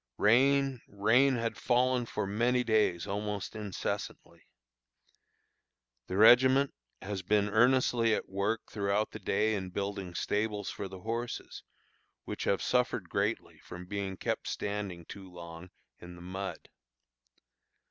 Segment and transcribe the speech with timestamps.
[0.17, 4.47] Rain, rain had fallen for many days almost incessantly.
[6.07, 11.01] The regiment has been earnestly at work throughout the day in building stables for the
[11.01, 11.61] horses,
[12.25, 15.69] which have suffered greatly from being kept standing too long
[15.99, 16.67] in the mud.